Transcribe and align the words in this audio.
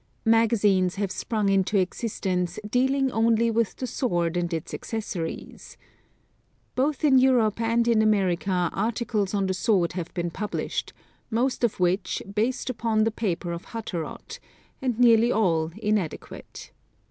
Magazines 0.25 0.95
have 0.95 1.11
sprung 1.11 1.47
into 1.47 1.77
existence 1.77 2.57
dealing 2.67 3.11
only 3.11 3.51
with 3.51 3.75
the 3.75 3.85
sword 3.85 4.35
and 4.35 4.51
its 4.51 4.73
accessories. 4.73 5.77
Both 6.73 7.03
in 7.03 7.19
Europe 7.19 7.61
and 7.61 7.87
in 7.87 8.01
America 8.01 8.71
articles 8.73 9.35
on 9.35 9.45
the 9.45 9.53
sword 9.53 9.93
have 9.93 10.11
been 10.15 10.31
published, 10.31 10.93
most 11.29 11.63
of 11.63 11.79
which, 11.79 12.23
based 12.33 12.67
upon 12.67 13.03
the 13.03 13.11
paper 13.11 13.51
of 13.51 13.65
Hutterott 13.65 14.39
and 14.81 14.97
nearly 14.97 15.31
all 15.31 15.69
inadequate. 15.77 16.71